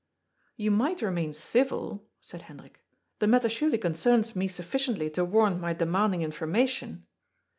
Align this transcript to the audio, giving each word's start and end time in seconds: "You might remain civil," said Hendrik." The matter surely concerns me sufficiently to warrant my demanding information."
"You 0.57 0.71
might 0.71 1.03
remain 1.03 1.31
civil," 1.31 2.09
said 2.21 2.41
Hendrik." 2.49 2.83
The 3.19 3.27
matter 3.27 3.47
surely 3.47 3.77
concerns 3.77 4.35
me 4.35 4.47
sufficiently 4.47 5.11
to 5.11 5.23
warrant 5.23 5.61
my 5.61 5.73
demanding 5.73 6.23
information." 6.23 7.05